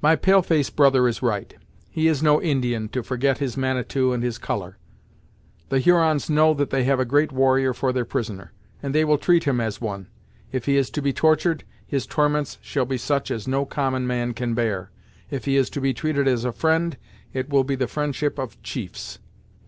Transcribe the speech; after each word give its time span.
"My 0.00 0.14
pale 0.14 0.42
face 0.42 0.70
brother 0.70 1.08
is 1.08 1.22
right; 1.22 1.52
he 1.90 2.06
is 2.06 2.22
no 2.22 2.40
Indian, 2.40 2.88
to 2.90 3.02
forget 3.02 3.38
his 3.38 3.56
Manitou 3.56 4.12
and 4.12 4.22
his 4.22 4.38
colour. 4.38 4.78
The 5.70 5.80
Hurons 5.80 6.30
know 6.30 6.54
that 6.54 6.70
they 6.70 6.84
have 6.84 7.00
a 7.00 7.04
great 7.04 7.32
warrior 7.32 7.74
for 7.74 7.92
their 7.92 8.04
prisoner, 8.04 8.52
and 8.80 8.94
they 8.94 9.04
will 9.04 9.18
treat 9.18 9.42
him 9.42 9.60
as 9.60 9.80
one. 9.80 10.06
If 10.52 10.66
he 10.66 10.76
is 10.76 10.88
to 10.90 11.02
be 11.02 11.12
tortured, 11.12 11.64
his 11.84 12.06
torments 12.06 12.58
shall 12.62 12.84
be 12.84 12.96
such 12.96 13.32
as 13.32 13.48
no 13.48 13.64
common 13.66 14.06
man 14.06 14.34
can 14.34 14.54
bear; 14.54 14.92
if 15.32 15.46
he 15.46 15.56
is 15.56 15.68
to 15.70 15.80
be 15.80 15.92
treated 15.92 16.28
as 16.28 16.44
a 16.44 16.52
friend, 16.52 16.96
it 17.32 17.48
will 17.50 17.64
be 17.64 17.74
the 17.74 17.88
friendship 17.88 18.38
of 18.38 18.62
chiefs." 18.62 19.18